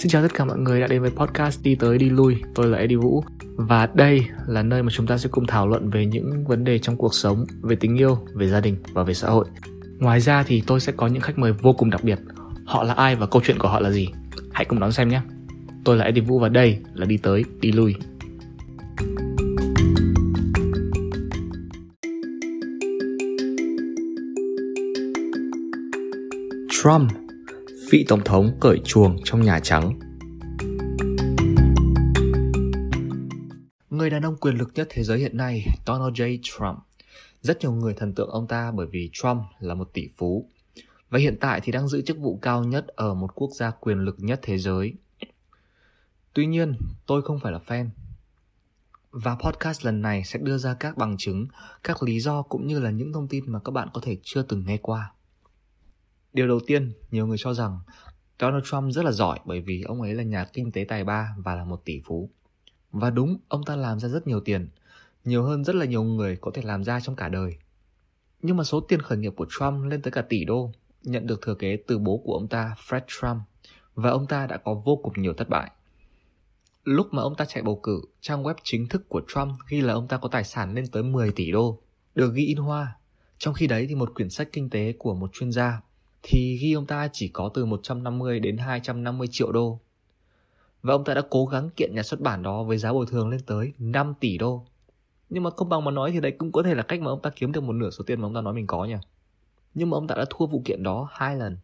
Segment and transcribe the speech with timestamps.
[0.00, 2.36] Xin chào tất cả mọi người đã đến với podcast Đi tới đi lui.
[2.54, 3.24] Tôi là Eddie Vũ
[3.56, 6.78] và đây là nơi mà chúng ta sẽ cùng thảo luận về những vấn đề
[6.78, 9.44] trong cuộc sống, về tình yêu, về gia đình và về xã hội.
[9.98, 12.18] Ngoài ra thì tôi sẽ có những khách mời vô cùng đặc biệt.
[12.64, 14.08] Họ là ai và câu chuyện của họ là gì?
[14.52, 15.20] Hãy cùng đón xem nhé.
[15.84, 17.94] Tôi là Eddie Vũ và đây là Đi tới đi lui.
[26.82, 27.19] Trump
[27.90, 29.98] vị tổng thống cởi chuồng trong Nhà Trắng.
[33.90, 36.38] Người đàn ông quyền lực nhất thế giới hiện nay, Donald J.
[36.42, 36.78] Trump.
[37.40, 40.50] Rất nhiều người thần tượng ông ta bởi vì Trump là một tỷ phú
[41.10, 43.98] và hiện tại thì đang giữ chức vụ cao nhất ở một quốc gia quyền
[43.98, 44.94] lực nhất thế giới.
[46.32, 46.76] Tuy nhiên,
[47.06, 47.88] tôi không phải là fan.
[49.10, 51.46] Và podcast lần này sẽ đưa ra các bằng chứng,
[51.84, 54.42] các lý do cũng như là những thông tin mà các bạn có thể chưa
[54.42, 55.12] từng nghe qua.
[56.32, 57.78] Điều đầu tiên, nhiều người cho rằng
[58.40, 61.34] Donald Trump rất là giỏi bởi vì ông ấy là nhà kinh tế tài ba
[61.38, 62.30] và là một tỷ phú.
[62.92, 64.68] Và đúng, ông ta làm ra rất nhiều tiền,
[65.24, 67.56] nhiều hơn rất là nhiều người có thể làm ra trong cả đời.
[68.42, 71.42] Nhưng mà số tiền khởi nghiệp của Trump lên tới cả tỷ đô, nhận được
[71.42, 73.42] thừa kế từ bố của ông ta Fred Trump,
[73.94, 75.70] và ông ta đã có vô cùng nhiều thất bại.
[76.84, 79.94] Lúc mà ông ta chạy bầu cử, trang web chính thức của Trump ghi là
[79.94, 81.82] ông ta có tài sản lên tới 10 tỷ đô,
[82.14, 82.96] được ghi in hoa.
[83.38, 85.80] Trong khi đấy thì một quyển sách kinh tế của một chuyên gia
[86.22, 89.80] thì ghi ông ta chỉ có từ 150 đến 250 triệu đô.
[90.82, 93.28] Và ông ta đã cố gắng kiện nhà xuất bản đó với giá bồi thường
[93.28, 94.64] lên tới 5 tỷ đô.
[95.30, 97.22] Nhưng mà không bằng mà nói thì đấy cũng có thể là cách mà ông
[97.22, 98.96] ta kiếm được một nửa số tiền mà ông ta nói mình có nhỉ.
[99.74, 101.56] Nhưng mà ông ta đã thua vụ kiện đó hai lần.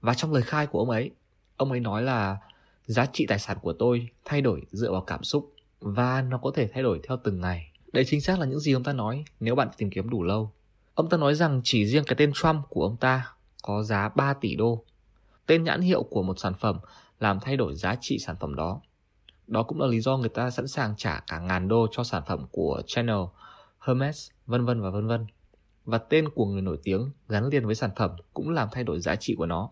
[0.00, 1.10] Và trong lời khai của ông ấy,
[1.56, 2.38] ông ấy nói là
[2.86, 6.50] giá trị tài sản của tôi thay đổi dựa vào cảm xúc và nó có
[6.54, 7.70] thể thay đổi theo từng ngày.
[7.92, 10.50] Đấy chính xác là những gì ông ta nói nếu bạn tìm kiếm đủ lâu.
[10.94, 13.34] Ông ta nói rằng chỉ riêng cái tên Trump của ông ta
[13.66, 14.84] có giá 3 tỷ đô.
[15.46, 16.78] Tên nhãn hiệu của một sản phẩm
[17.20, 18.80] làm thay đổi giá trị sản phẩm đó.
[19.46, 22.22] Đó cũng là lý do người ta sẵn sàng trả cả ngàn đô cho sản
[22.26, 23.18] phẩm của Chanel,
[23.80, 25.26] Hermes, vân vân và vân vân.
[25.84, 29.00] Và tên của người nổi tiếng gắn liền với sản phẩm cũng làm thay đổi
[29.00, 29.70] giá trị của nó.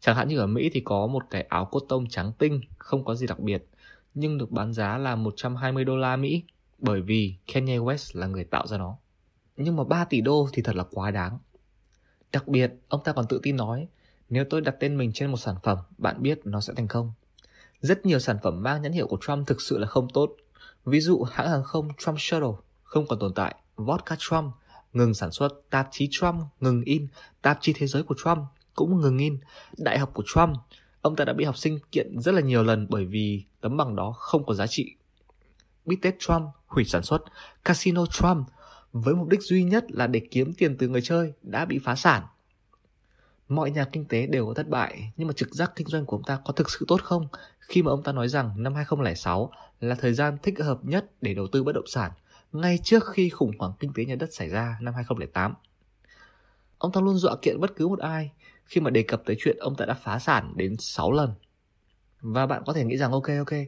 [0.00, 3.04] Chẳng hạn như ở Mỹ thì có một cái áo cốt tông trắng tinh, không
[3.04, 3.68] có gì đặc biệt,
[4.14, 6.42] nhưng được bán giá là 120 đô la Mỹ
[6.78, 8.96] bởi vì Kanye West là người tạo ra nó.
[9.56, 11.38] Nhưng mà 3 tỷ đô thì thật là quá đáng.
[12.32, 13.88] Đặc biệt, ông ta còn tự tin nói,
[14.30, 17.12] nếu tôi đặt tên mình trên một sản phẩm, bạn biết nó sẽ thành công.
[17.80, 20.36] Rất nhiều sản phẩm mang nhãn hiệu của Trump thực sự là không tốt.
[20.84, 22.48] Ví dụ hãng hàng không Trump Shuttle
[22.82, 24.54] không còn tồn tại, vodka Trump
[24.92, 27.06] ngừng sản xuất, tạp chí Trump ngừng in,
[27.42, 28.38] tạp chí thế giới của Trump
[28.74, 29.38] cũng ngừng in,
[29.76, 30.56] đại học của Trump.
[31.02, 33.96] Ông ta đã bị học sinh kiện rất là nhiều lần bởi vì tấm bằng
[33.96, 34.94] đó không có giá trị.
[35.84, 37.22] Bít tết Trump hủy sản xuất,
[37.64, 38.48] casino Trump
[38.92, 41.94] với mục đích duy nhất là để kiếm tiền từ người chơi đã bị phá
[41.94, 42.22] sản.
[43.48, 46.16] Mọi nhà kinh tế đều có thất bại, nhưng mà trực giác kinh doanh của
[46.16, 47.28] ông ta có thực sự tốt không?
[47.60, 49.50] Khi mà ông ta nói rằng năm 2006
[49.80, 52.12] là thời gian thích hợp nhất để đầu tư bất động sản,
[52.52, 55.54] ngay trước khi khủng hoảng kinh tế nhà đất xảy ra năm 2008.
[56.78, 58.32] Ông ta luôn dọa kiện bất cứ một ai
[58.64, 61.30] khi mà đề cập tới chuyện ông ta đã phá sản đến 6 lần.
[62.20, 63.58] Và bạn có thể nghĩ rằng ok ok,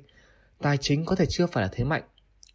[0.58, 2.02] tài chính có thể chưa phải là thế mạnh,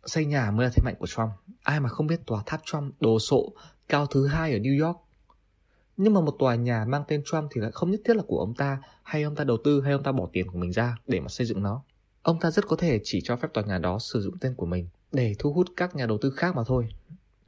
[0.06, 1.30] xây nhà mới là thế mạnh của Trump.
[1.64, 3.54] Ai mà không biết tòa tháp Trump đồ sộ
[3.88, 4.98] cao thứ hai ở New York.
[5.98, 8.40] Nhưng mà một tòa nhà mang tên Trump thì lại không nhất thiết là của
[8.40, 10.98] ông ta hay ông ta đầu tư hay ông ta bỏ tiền của mình ra
[11.08, 11.84] để mà xây dựng nó.
[12.22, 14.66] Ông ta rất có thể chỉ cho phép tòa nhà đó sử dụng tên của
[14.66, 16.90] mình để thu hút các nhà đầu tư khác mà thôi.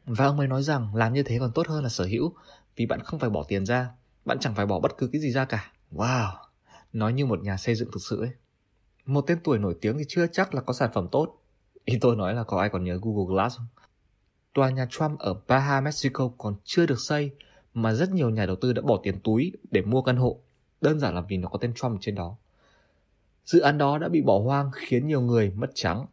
[0.05, 2.33] Và ông ấy nói rằng làm như thế còn tốt hơn là sở hữu
[2.75, 3.89] vì bạn không phải bỏ tiền ra,
[4.25, 5.71] bạn chẳng phải bỏ bất cứ cái gì ra cả.
[5.91, 6.31] Wow,
[6.93, 8.31] nói như một nhà xây dựng thực sự ấy.
[9.05, 11.41] Một tên tuổi nổi tiếng thì chưa chắc là có sản phẩm tốt.
[11.87, 13.67] Ý tôi nói là có ai còn nhớ Google Glass không?
[14.53, 17.31] Tòa nhà Trump ở Baja, Mexico còn chưa được xây
[17.73, 20.39] mà rất nhiều nhà đầu tư đã bỏ tiền túi để mua căn hộ,
[20.81, 22.35] đơn giản là vì nó có tên Trump trên đó.
[23.45, 26.05] Dự án đó đã bị bỏ hoang khiến nhiều người mất trắng.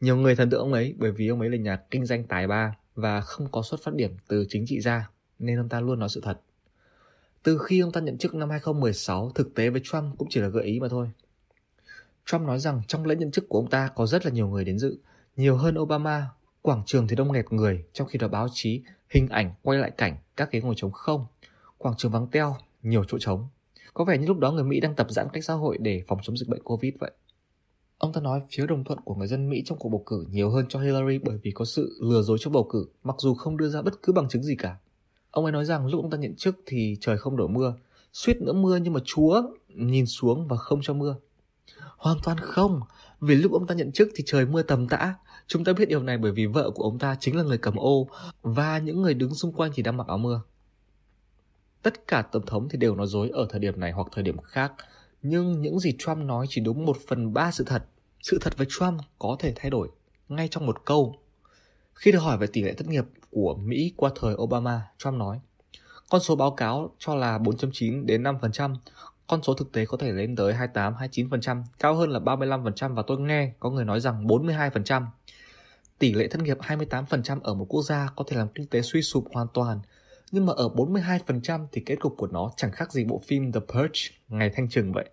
[0.00, 2.46] Nhiều người thần tượng ông ấy bởi vì ông ấy là nhà kinh doanh tài
[2.46, 5.98] ba và không có xuất phát điểm từ chính trị ra, nên ông ta luôn
[5.98, 6.40] nói sự thật.
[7.42, 10.48] Từ khi ông ta nhận chức năm 2016, thực tế với Trump cũng chỉ là
[10.48, 11.10] gợi ý mà thôi.
[12.26, 14.64] Trump nói rằng trong lễ nhậm chức của ông ta có rất là nhiều người
[14.64, 14.98] đến dự,
[15.36, 16.26] nhiều hơn Obama
[16.66, 19.90] Quảng trường thì đông nghẹt người, trong khi đó báo chí, hình ảnh quay lại
[19.90, 21.26] cảnh các ghế ngồi trống không.
[21.78, 23.48] Quảng trường vắng teo, nhiều chỗ trống.
[23.94, 26.18] Có vẻ như lúc đó người Mỹ đang tập giãn cách xã hội để phòng
[26.22, 27.10] chống dịch bệnh Covid vậy.
[27.98, 30.50] Ông ta nói phiếu đồng thuận của người dân Mỹ trong cuộc bầu cử nhiều
[30.50, 33.56] hơn cho Hillary bởi vì có sự lừa dối trong bầu cử, mặc dù không
[33.56, 34.76] đưa ra bất cứ bằng chứng gì cả.
[35.30, 37.74] Ông ấy nói rằng lúc ông ta nhận chức thì trời không đổ mưa,
[38.12, 41.16] suýt nữa mưa nhưng mà Chúa nhìn xuống và không cho mưa.
[41.96, 42.80] Hoàn toàn không,
[43.20, 45.14] vì lúc ông ta nhận chức thì trời mưa tầm tã,
[45.46, 47.76] Chúng ta biết điều này bởi vì vợ của ông ta chính là người cầm
[47.76, 48.08] ô
[48.42, 50.42] và những người đứng xung quanh thì đang mặc áo mưa.
[51.82, 54.38] Tất cả tổng thống thì đều nói dối ở thời điểm này hoặc thời điểm
[54.38, 54.72] khác,
[55.22, 57.84] Nhưng những gì Trump nói chỉ đúng một phần ba sự thật.
[58.22, 59.88] Sự thật với Trump có thể thay đổi
[60.28, 61.16] ngay trong một câu.
[61.94, 65.40] Khi được hỏi về tỷ lệ thất nghiệp của Mỹ qua thời Obama, Trump nói,
[66.10, 68.76] con số báo cáo cho là 4.9 đến 5%,
[69.26, 73.02] con số thực tế có thể lên tới 28, 29%, cao hơn là 35% và
[73.06, 75.06] tôi nghe có người nói rằng 42%.
[75.98, 79.02] Tỷ lệ thất nghiệp 28% ở một quốc gia có thể làm kinh tế suy
[79.02, 79.80] sụp hoàn toàn,
[80.32, 83.60] nhưng mà ở 42% thì kết cục của nó chẳng khác gì bộ phim The
[83.60, 85.04] Purge ngày thanh trừng vậy.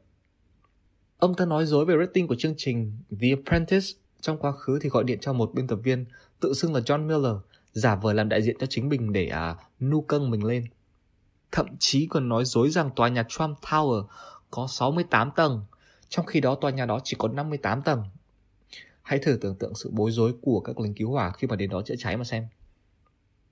[1.19, 3.86] Ông ta nói dối về rating của chương trình The Apprentice
[4.21, 6.06] trong quá khứ thì gọi điện cho một biên tập viên
[6.39, 7.36] tự xưng là John Miller,
[7.74, 10.66] giả vờ làm đại diện cho chính mình để à, nu câng mình lên.
[11.55, 14.03] Thậm chí còn nói dối rằng tòa nhà Trump Tower
[14.51, 15.61] có 68 tầng,
[16.09, 18.03] trong khi đó tòa nhà đó chỉ có 58 tầng.
[19.01, 21.69] Hãy thử tưởng tượng sự bối rối của các lính cứu hỏa khi mà đến
[21.69, 22.47] đó chữa cháy mà xem.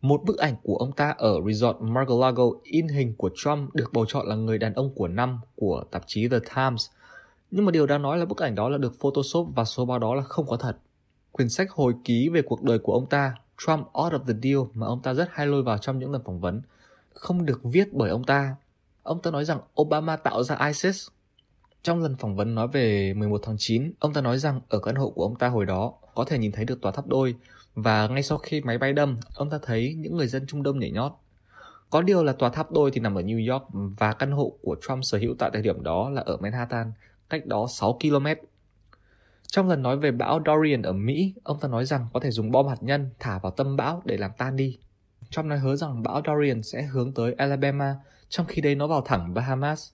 [0.02, 4.06] Một bức ảnh của ông ta ở resort Mar-a-Lago in hình của Trump được bầu
[4.06, 6.86] chọn là người đàn ông của năm của tạp chí The Times.
[7.52, 10.00] Nhưng mà điều đáng nói là bức ảnh đó là được photoshop và số báo
[10.00, 10.78] đó là không có thật.
[11.32, 14.60] Quyển sách hồi ký về cuộc đời của ông ta, Trump Out of the Deal
[14.74, 16.62] mà ông ta rất hay lôi vào trong những lần phỏng vấn,
[17.14, 18.56] không được viết bởi ông ta.
[19.04, 21.08] Ông ta nói rằng Obama tạo ra ISIS.
[21.84, 24.96] Trong lần phỏng vấn nói về 11 tháng 9, ông ta nói rằng ở căn
[24.96, 27.36] hộ của ông ta hồi đó có thể nhìn thấy được tòa tháp đôi
[27.76, 30.80] và ngay sau khi máy bay đâm, ông ta thấy những người dân Trung Đông
[30.80, 31.12] nhảy nhót.
[31.90, 33.66] Có điều là tòa tháp đôi thì nằm ở New York
[33.98, 36.92] và căn hộ của Trump sở hữu tại thời điểm đó là ở Manhattan,
[37.30, 38.28] cách đó 6 km.
[39.48, 42.52] Trong lần nói về bão Dorian ở Mỹ, ông ta nói rằng có thể dùng
[42.52, 44.80] bom hạt nhân thả vào tâm bão để làm tan đi.
[45.32, 47.96] Trump nói hứa rằng bão Dorian sẽ hướng tới Alabama,
[48.30, 49.90] trong khi đây nó vào thẳng Bahamas.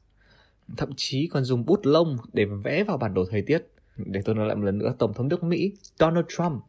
[0.77, 3.67] Thậm chí còn dùng bút lông để vẽ vào bản đồ thời tiết.
[3.97, 6.63] Để tôi nói lại một lần nữa, Tổng thống nước Mỹ Donald Trump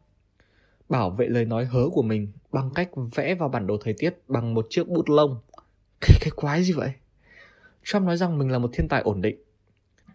[0.89, 4.17] bảo vệ lời nói hớ của mình bằng cách vẽ vào bản đồ thời tiết
[4.27, 5.39] bằng một chiếc bút lông.
[6.01, 6.91] Cái, cái quái gì vậy?
[7.83, 9.43] Trump nói rằng mình là một thiên tài ổn định.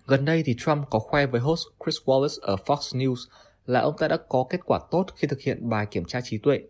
[0.07, 3.31] Gần đây thì Trump có khoe với host Chris Wallace ở Fox News
[3.67, 6.39] là ông ta đã có kết quả tốt khi thực hiện bài kiểm tra trí
[6.39, 6.61] tuệ.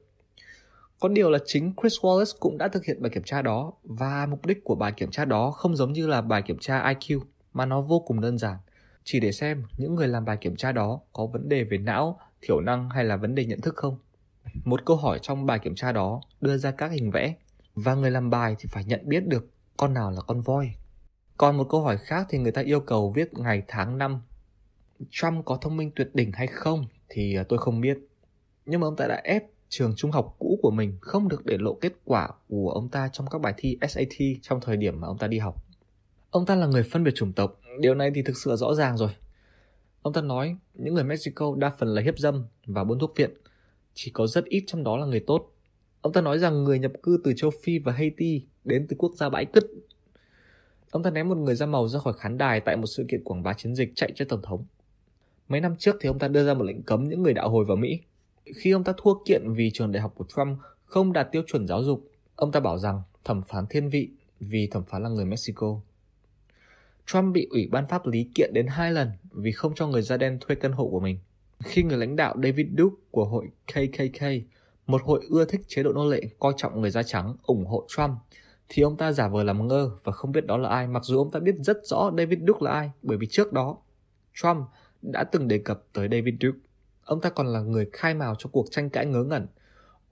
[1.00, 4.26] Có điều là chính Chris Wallace cũng đã thực hiện bài kiểm tra đó và
[4.30, 7.20] mục đích của bài kiểm tra đó không giống như là bài kiểm tra IQ
[7.52, 8.56] mà nó vô cùng đơn giản.
[9.04, 12.20] Chỉ để xem những người làm bài kiểm tra đó có vấn đề về não,
[12.42, 13.98] thiểu năng hay là vấn đề nhận thức không?
[14.64, 17.34] Một câu hỏi trong bài kiểm tra đó đưa ra các hình vẽ
[17.74, 20.70] và người làm bài thì phải nhận biết được con nào là con voi.
[21.36, 24.20] Còn một câu hỏi khác thì người ta yêu cầu viết ngày, tháng, năm.
[25.10, 27.98] Trump có thông minh tuyệt đỉnh hay không thì ờ, tôi không biết.
[28.66, 29.44] Nhưng mà ông ta đã ép
[29.76, 33.08] trường trung học cũ của mình không được để lộ kết quả của ông ta
[33.12, 35.64] trong các bài thi SAT trong thời điểm mà ông ta đi học.
[36.30, 38.96] Ông ta là người phân biệt chủng tộc, điều này thì thực sự rõ ràng
[38.96, 39.10] rồi.
[40.02, 43.30] Ông ta nói những người Mexico đa phần là hiếp dâm và buôn thuốc viện,
[43.94, 45.52] chỉ có rất ít trong đó là người tốt.
[46.00, 49.12] Ông ta nói rằng người nhập cư từ châu Phi và Haiti đến từ quốc
[49.16, 49.70] gia bãi cứt.
[50.90, 53.24] Ông ta ném một người da màu ra khỏi khán đài tại một sự kiện
[53.24, 54.64] quảng bá chiến dịch chạy cho tổng thống.
[55.48, 57.64] Mấy năm trước thì ông ta đưa ra một lệnh cấm những người đạo hồi
[57.64, 58.00] vào Mỹ.
[58.56, 61.66] Khi ông ta thua kiện vì trường đại học của Trump không đạt tiêu chuẩn
[61.66, 64.10] giáo dục, ông ta bảo rằng thẩm phán thiên vị
[64.40, 65.80] vì thẩm phán là người Mexico.
[67.06, 70.16] Trump bị ủy ban pháp lý kiện đến hai lần vì không cho người da
[70.16, 71.18] đen thuê căn hộ của mình.
[71.64, 74.22] Khi người lãnh đạo David Duke của hội KKK,
[74.86, 77.86] một hội ưa thích chế độ nô lệ coi trọng người da trắng, ủng hộ
[77.88, 78.10] Trump,
[78.68, 81.18] thì ông ta giả vờ làm ngơ và không biết đó là ai, mặc dù
[81.18, 83.76] ông ta biết rất rõ David Duke là ai, bởi vì trước đó
[84.34, 84.66] Trump
[85.02, 86.58] đã từng đề cập tới David Duke.
[87.04, 89.46] Ông ta còn là người khai mào cho cuộc tranh cãi ngớ ngẩn.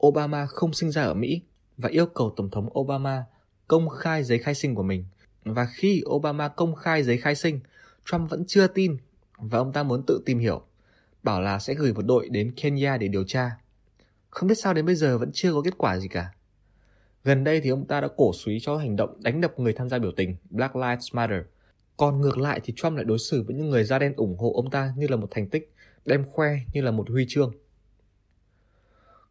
[0.07, 1.43] Obama không sinh ra ở Mỹ
[1.77, 3.25] và yêu cầu Tổng thống Obama
[3.69, 5.05] công khai giấy khai sinh của mình–
[5.45, 7.61] và khi Obama công khai giấy khai sinh,
[8.05, 8.97] Trump vẫn chưa tin
[9.37, 10.63] và ông ta muốn tự tìm hiểu,
[11.23, 13.51] bảo là sẽ gửi một đội đến Kenya để điều tra.
[14.31, 16.33] Không biết sao đến bây giờ vẫn chưa có kết quả gì cả.
[17.25, 19.89] Gần đây thì ông ta đã cổ suý cho hành động đánh đập người tham
[19.89, 21.41] gia biểu tình Black Lives Matter.
[21.97, 24.53] Còn ngược lại thì Trump lại đối xử với những người da đen ủng hộ
[24.57, 25.73] ông ta như là một thành tích,
[26.05, 27.53] đem khoe như là một huy chương.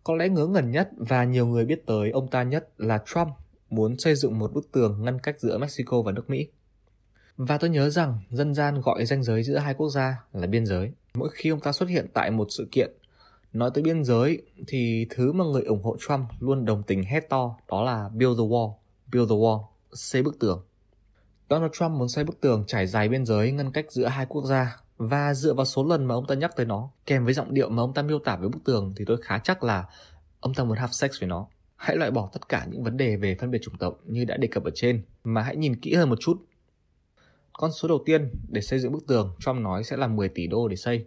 [0.04, 3.28] Có lẽ ngớ ngẩn nhất và nhiều người biết tới ông ta nhất là Trump
[3.70, 6.48] muốn xây dựng một bức tường ngăn cách giữa Mexico và nước Mỹ.
[7.38, 10.66] Và tôi nhớ rằng dân gian gọi ranh giới giữa hai quốc gia là biên
[10.66, 10.92] giới.
[11.14, 12.92] Mỗi khi ông ta xuất hiện tại một sự kiện
[13.54, 17.30] nói tới biên giới thì thứ mà người ủng hộ Trump luôn đồng tình hét
[17.30, 18.74] to đó là build the wall,
[19.12, 19.64] build the wall,
[19.94, 20.66] xây bức tường.
[21.50, 24.46] Donald Trump muốn xây bức tường trải dài biên giới ngăn cách giữa hai quốc
[24.46, 27.54] gia và dựa vào số lần mà ông ta nhắc tới nó kèm với giọng
[27.54, 29.86] điệu mà ông ta miêu tả với bức tường thì tôi khá chắc là
[30.40, 31.48] ông ta muốn have sex với nó.
[31.76, 34.38] Hãy loại bỏ tất cả những vấn đề về phân biệt chủng tộc như đã
[34.38, 36.46] đề cập ở trên, mà hãy nhìn kỹ hơn một chút.
[37.54, 40.48] Con số đầu tiên để xây dựng bức tường, Trump nói sẽ là 10 tỷ
[40.48, 41.06] đô để xây.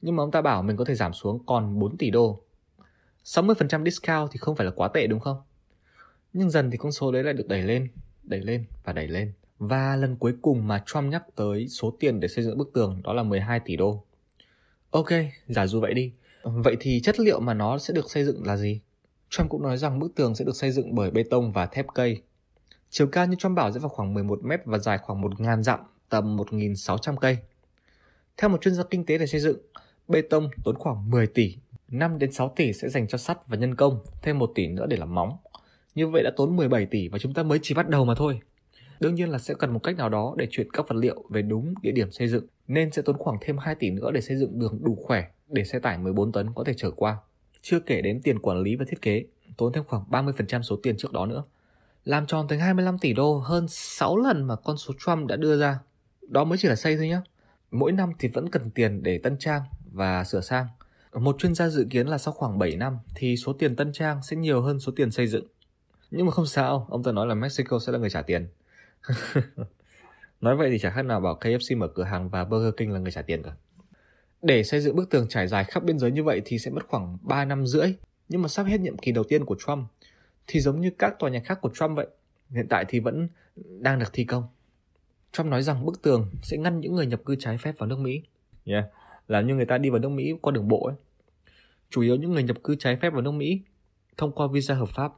[0.00, 2.40] Nhưng mà ông ta bảo mình có thể giảm xuống còn 4 tỷ đô.
[3.24, 5.40] 60% discount thì không phải là quá tệ đúng không?
[6.32, 7.88] Nhưng dần thì con số đấy lại được đẩy lên,
[8.22, 9.32] đẩy lên và đẩy lên.
[9.58, 13.00] Và lần cuối cùng mà Trump nhắc tới số tiền để xây dựng bức tường
[13.04, 14.04] đó là 12 tỷ đô.
[14.90, 15.08] Ok,
[15.46, 16.12] giả dụ vậy đi.
[16.42, 18.80] Vậy thì chất liệu mà nó sẽ được xây dựng là gì?
[19.30, 21.86] Trump cũng nói rằng bức tường sẽ được xây dựng bởi bê tông và thép
[21.94, 22.22] cây.
[22.90, 25.80] Chiều cao như Trump bảo sẽ vào khoảng 11 mét và dài khoảng 1.000 dặm,
[26.08, 27.38] tầm 1.600 cây.
[28.36, 29.58] Theo một chuyên gia kinh tế để xây dựng,
[30.08, 31.56] bê tông tốn khoảng 10 tỷ,
[31.88, 34.86] 5 đến 6 tỷ sẽ dành cho sắt và nhân công, thêm 1 tỷ nữa
[34.86, 35.36] để làm móng.
[35.94, 38.40] Như vậy đã tốn 17 tỷ và chúng ta mới chỉ bắt đầu mà thôi.
[39.00, 41.42] Đương nhiên là sẽ cần một cách nào đó để chuyển các vật liệu về
[41.42, 44.36] đúng địa điểm xây dựng, nên sẽ tốn khoảng thêm 2 tỷ nữa để xây
[44.36, 47.16] dựng đường đủ khỏe để xe tải 14 tấn có thể chở qua.
[47.62, 49.24] Chưa kể đến tiền quản lý và thiết kế,
[49.56, 51.44] tốn thêm khoảng 30% số tiền trước đó nữa.
[52.04, 55.60] Làm tròn tới 25 tỷ đô hơn 6 lần mà con số Trump đã đưa
[55.60, 55.78] ra.
[56.28, 57.20] Đó mới chỉ là xây thôi nhé.
[57.70, 59.62] Mỗi năm thì vẫn cần tiền để tân trang
[59.92, 60.66] và sửa sang.
[61.12, 64.22] Một chuyên gia dự kiến là sau khoảng 7 năm thì số tiền tân trang
[64.22, 65.46] sẽ nhiều hơn số tiền xây dựng.
[66.10, 68.48] Nhưng mà không sao, ông ta nói là Mexico sẽ là người trả tiền.
[70.40, 72.98] nói vậy thì chẳng khác nào bảo KFC mở cửa hàng và Burger King là
[72.98, 73.52] người trả tiền cả.
[74.42, 76.86] Để xây dựng bức tường trải dài khắp biên giới như vậy thì sẽ mất
[76.88, 77.94] khoảng 3 năm rưỡi.
[78.28, 79.88] Nhưng mà sắp hết nhiệm kỳ đầu tiên của Trump
[80.46, 82.06] thì giống như các tòa nhà khác của Trump vậy.
[82.50, 84.44] Hiện tại thì vẫn đang được thi công.
[85.32, 87.98] Trump nói rằng bức tường sẽ ngăn những người nhập cư trái phép vào nước
[87.98, 88.22] Mỹ.
[88.64, 88.84] Yeah,
[89.28, 90.94] làm như người ta đi vào nước Mỹ qua đường bộ ấy.
[91.90, 93.60] Chủ yếu những người nhập cư trái phép vào nước Mỹ
[94.16, 95.12] thông qua visa hợp pháp,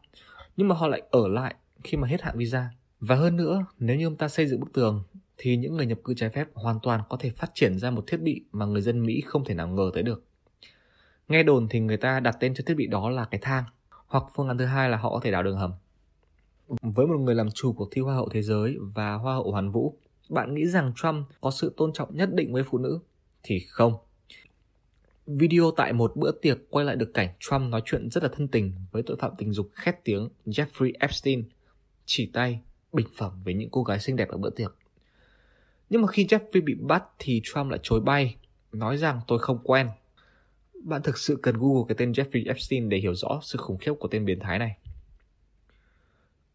[0.56, 2.70] nhưng mà họ lại ở lại khi mà hết hạn visa.
[3.00, 5.02] Và hơn nữa, nếu như ông ta xây dựng bức tường
[5.36, 8.04] thì những người nhập cư trái phép hoàn toàn có thể phát triển ra một
[8.06, 10.24] thiết bị mà người dân Mỹ không thể nào ngờ tới được.
[11.28, 13.64] Nghe đồn thì người ta đặt tên cho thiết bị đó là cái thang,
[14.06, 15.72] hoặc phương án thứ hai là họ có thể đào đường hầm.
[16.82, 19.70] Với một người làm chủ cuộc thi Hoa hậu Thế giới và Hoa hậu Hoàn
[19.70, 19.96] Vũ,
[20.28, 22.98] bạn nghĩ rằng Trump có sự tôn trọng nhất định với phụ nữ?
[23.42, 23.94] Thì không.
[25.26, 28.48] Video tại một bữa tiệc quay lại được cảnh Trump nói chuyện rất là thân
[28.48, 31.44] tình với tội phạm tình dục khét tiếng Jeffrey Epstein,
[32.04, 32.60] chỉ tay,
[32.92, 34.74] bình phẩm với những cô gái xinh đẹp ở bữa tiệc.
[35.90, 38.36] Nhưng mà khi Jeffrey bị bắt thì Trump lại chối bay,
[38.72, 39.88] nói rằng tôi không quen.
[40.84, 43.92] Bạn thực sự cần Google cái tên Jeffrey Epstein để hiểu rõ sự khủng khiếp
[43.98, 44.76] của tên biến thái này.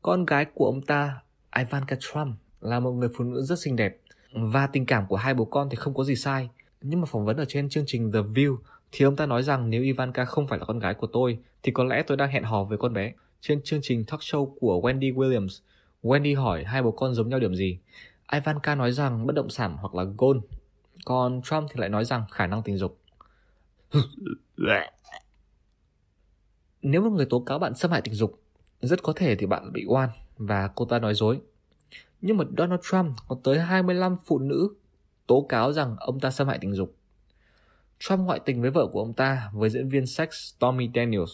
[0.02, 1.22] Con gái của ông ta,
[1.58, 3.98] Ivanka Trump, là một người phụ nữ rất xinh đẹp
[4.32, 6.50] và tình cảm của hai bố con thì không có gì sai.
[6.82, 8.58] Nhưng mà phỏng vấn ở trên chương trình The View
[8.92, 11.72] thì ông ta nói rằng nếu Ivanka không phải là con gái của tôi thì
[11.72, 13.14] có lẽ tôi đang hẹn hò với con bé.
[13.42, 15.62] Trên chương trình talk show của Wendy Williams,
[16.06, 17.80] Wendy hỏi hai bố con giống nhau điểm gì.
[18.32, 20.40] Ivanka nói rằng bất động sản hoặc là gold,
[21.06, 23.00] còn Trump thì lại nói rằng khả năng tình dục.
[26.82, 28.40] Nếu một người tố cáo bạn xâm hại tình dục,
[28.82, 31.42] rất có thể thì bạn bị oan và cô ta nói dối.
[32.22, 34.70] Nhưng mà Donald Trump có tới 25 phụ nữ
[35.28, 36.96] tố cáo rằng ông ta xâm hại tình dục.
[38.00, 41.32] Trump ngoại tình với vợ của ông ta với diễn viên sex Stormy Daniels,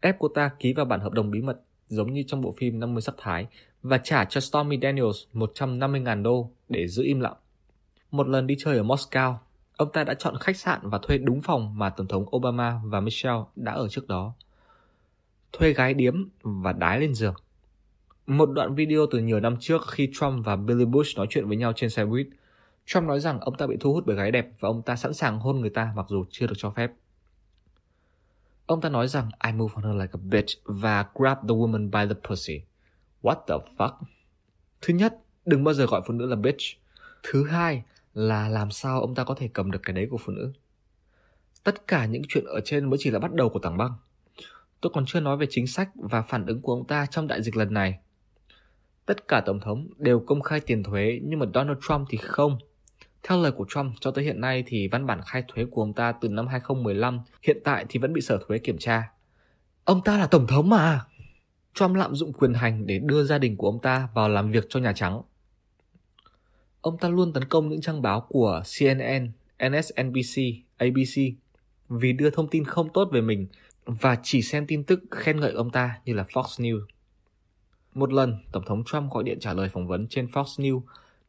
[0.00, 2.80] ép cô ta ký vào bản hợp đồng bí mật giống như trong bộ phim
[2.80, 3.46] 50 sắc thái
[3.82, 7.36] và trả cho Stormy Daniels 150.000 đô để giữ im lặng.
[8.10, 9.34] Một lần đi chơi ở Moscow,
[9.76, 13.00] ông ta đã chọn khách sạn và thuê đúng phòng mà Tổng thống Obama và
[13.00, 14.34] Michelle đã ở trước đó.
[15.52, 17.34] Thuê gái điếm và đái lên giường.
[18.26, 21.56] Một đoạn video từ nhiều năm trước khi Trump và Billy Bush nói chuyện với
[21.56, 22.28] nhau trên xe buýt,
[22.86, 25.14] Trump nói rằng ông ta bị thu hút bởi gái đẹp và ông ta sẵn
[25.14, 26.90] sàng hôn người ta mặc dù chưa được cho phép.
[28.66, 31.90] Ông ta nói rằng I move on her like a bitch và grab the woman
[31.90, 32.60] by the pussy.
[33.22, 33.92] What the fuck?
[34.80, 36.62] Thứ nhất, đừng bao giờ gọi phụ nữ là bitch.
[37.22, 37.82] Thứ hai
[38.14, 40.52] là làm sao ông ta có thể cầm được cái đấy của phụ nữ.
[41.64, 43.92] Tất cả những chuyện ở trên mới chỉ là bắt đầu của tảng băng.
[44.80, 47.42] Tôi còn chưa nói về chính sách và phản ứng của ông ta trong đại
[47.42, 47.98] dịch lần này.
[49.06, 52.58] Tất cả tổng thống đều công khai tiền thuế nhưng mà Donald Trump thì không.
[53.22, 55.92] Theo lời của Trump, cho tới hiện nay thì văn bản khai thuế của ông
[55.92, 59.12] ta từ năm 2015 hiện tại thì vẫn bị sở thuế kiểm tra.
[59.84, 61.00] Ông ta là tổng thống mà.
[61.74, 64.66] Trump lạm dụng quyền hành để đưa gia đình của ông ta vào làm việc
[64.68, 65.22] cho Nhà Trắng.
[66.80, 69.30] Ông ta luôn tấn công những trang báo của CNN,
[69.70, 70.42] MSNBC,
[70.76, 71.34] ABC
[71.88, 73.46] vì đưa thông tin không tốt về mình
[73.84, 76.80] và chỉ xem tin tức khen ngợi ông ta như là Fox News.
[77.94, 80.80] Một lần, Tổng thống Trump gọi điện trả lời phỏng vấn trên Fox News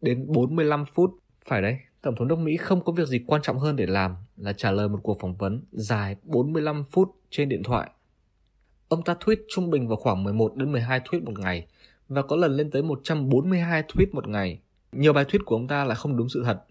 [0.02, 1.20] đến 45 phút.
[1.46, 4.16] Phải đấy, Tổng thống nước Mỹ không có việc gì quan trọng hơn để làm
[4.38, 7.90] là trả lời một cuộc phỏng vấn dài 45 phút trên điện thoại.
[8.90, 11.68] Ông ta tweet trung bình vào khoảng 11 đến 12 tweet một ngày
[12.10, 14.60] và có lần lên tới 142 tweet một ngày.
[14.92, 16.64] Nhiều bài tweet của ông ta là không đúng sự thật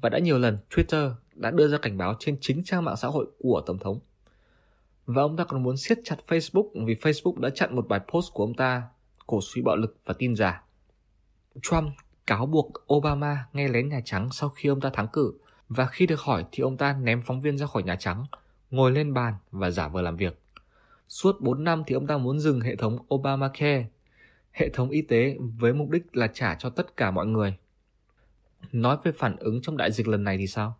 [0.00, 3.08] và đã nhiều lần Twitter đã đưa ra cảnh báo trên chính trang mạng xã
[3.08, 4.00] hội của Tổng thống.
[5.06, 8.32] Và ông ta còn muốn siết chặt Facebook vì Facebook đã chặn một bài post
[8.32, 8.82] của ông ta
[9.26, 10.62] cổ suý bạo lực và tin giả.
[11.62, 11.92] Trump
[12.26, 15.32] cáo buộc Obama nghe lén Nhà Trắng sau khi ông ta thắng cử
[15.68, 18.24] và khi được hỏi thì ông ta ném phóng viên ra khỏi Nhà Trắng,
[18.70, 20.40] ngồi lên bàn và giả vờ làm việc.
[21.10, 23.86] Suốt 4 năm thì ông ta muốn dừng hệ thống Obamacare.
[24.50, 27.56] hệ thống y tế với mục đích là trả cho tất cả mọi người.
[28.72, 30.78] Nói về phản ứng trong đại dịch lần này thì sao?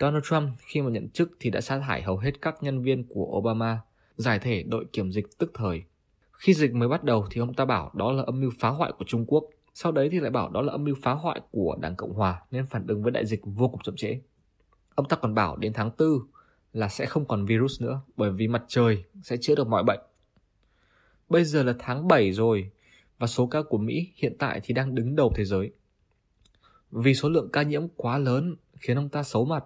[0.00, 3.04] Donald Trump khi mà nhận chức thì đã sa thải hầu hết các nhân viên
[3.04, 3.80] của Obama,
[4.16, 5.82] giải thể đội kiểm dịch tức thời.
[6.32, 8.92] Khi dịch mới bắt đầu thì ông ta bảo đó là âm mưu phá hoại
[8.98, 11.76] của Trung Quốc, sau đấy thì lại bảo đó là âm mưu phá hoại của
[11.80, 14.20] Đảng Cộng Hòa nên phản ứng với đại dịch vô cùng chậm trễ.
[14.94, 16.08] Ông ta còn bảo đến tháng 4
[16.78, 20.00] là sẽ không còn virus nữa bởi vì mặt trời sẽ chữa được mọi bệnh.
[21.28, 22.70] Bây giờ là tháng 7 rồi
[23.18, 25.70] và số ca của Mỹ hiện tại thì đang đứng đầu thế giới.
[26.90, 29.64] Vì số lượng ca nhiễm quá lớn khiến ông ta xấu mặt.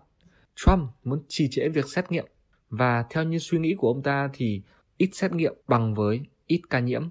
[0.57, 2.27] Trump muốn trì trễ việc xét nghiệm
[2.71, 4.63] và theo như suy nghĩ của ông ta thì
[4.97, 7.09] ít xét nghiệm bằng với ít ca nhiễm.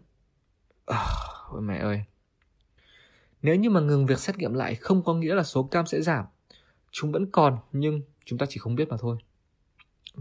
[0.85, 1.05] À,
[1.49, 2.03] ôi mẹ ơi.
[3.41, 6.01] Nếu như mà ngừng việc xét nghiệm lại không có nghĩa là số cam sẽ
[6.01, 6.25] giảm.
[6.91, 9.17] Chúng vẫn còn nhưng chúng ta chỉ không biết mà thôi.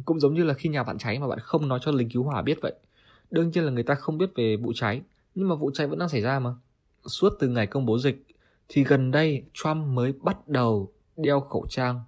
[0.04, 2.22] Cũng giống như là khi nhà bạn cháy mà bạn không nói cho lính cứu
[2.22, 2.74] hỏa biết vậy.
[3.30, 5.02] Đương nhiên là người ta không biết về vụ cháy,
[5.34, 6.54] nhưng mà vụ cháy vẫn đang xảy ra mà.
[7.06, 8.26] Suốt từ ngày công bố dịch
[8.68, 12.00] thì gần đây Trump mới bắt đầu đeo khẩu trang.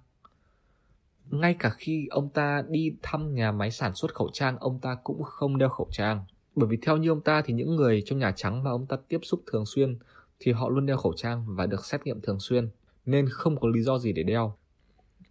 [1.31, 4.95] Ngay cả khi ông ta đi thăm nhà máy sản xuất khẩu trang, ông ta
[5.03, 6.25] cũng không đeo khẩu trang.
[6.55, 8.97] Bởi vì theo như ông ta thì những người trong Nhà Trắng mà ông ta
[9.07, 9.97] tiếp xúc thường xuyên
[10.39, 12.69] thì họ luôn đeo khẩu trang và được xét nghiệm thường xuyên,
[13.05, 14.55] nên không có lý do gì để đeo.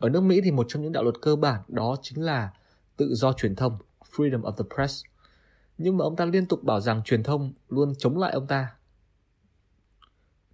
[0.03, 2.51] Ở nước Mỹ thì một trong những đạo luật cơ bản đó chính là
[2.97, 3.79] tự do truyền thông,
[4.17, 5.03] freedom of the press.
[5.79, 8.75] Nhưng mà ông ta liên tục bảo rằng truyền thông luôn chống lại ông ta.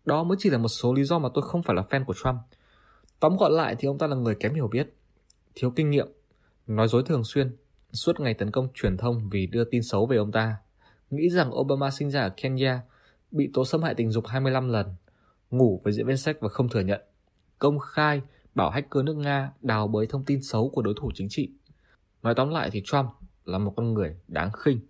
[0.05, 2.15] Đó mới chỉ là một số lý do mà tôi không phải là fan của
[2.15, 2.37] Trump.
[3.21, 4.95] Tóm gọn lại thì ông ta là người kém hiểu biết,
[5.55, 6.09] thiếu kinh nghiệm,
[6.67, 7.57] nói dối thường xuyên,
[7.93, 10.57] suốt ngày tấn công truyền thông vì đưa tin xấu về ông ta.
[11.11, 12.81] Nghĩ rằng Obama sinh ra ở Kenya,
[13.31, 14.87] bị tố xâm hại tình dục 25 lần,
[15.51, 17.01] ngủ với diễn viên sách và không thừa nhận.
[17.59, 18.23] Công khai
[18.59, 21.49] bảo hacker nước Nga đào bới thông tin xấu của đối thủ chính trị.
[22.23, 23.07] Nói tóm lại thì Trump
[23.45, 24.81] là một con người đáng khinh.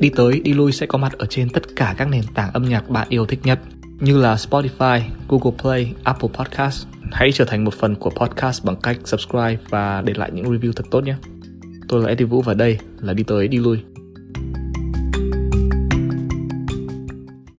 [0.00, 2.62] Đi tới, đi lui sẽ có mặt ở trên tất cả các nền tảng âm
[2.62, 3.60] nhạc bạn yêu thích nhất
[4.00, 6.86] như là Spotify, Google Play, Apple Podcast.
[7.12, 10.72] Hãy trở thành một phần của podcast bằng cách subscribe và để lại những review
[10.72, 11.16] thật tốt nhé.
[11.88, 13.78] Tôi là Eddie Vũ và đây là Đi tới, đi lui.